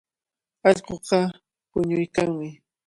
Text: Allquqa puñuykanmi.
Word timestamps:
Allquqa 0.67 1.19
puñuykanmi. 1.69 2.49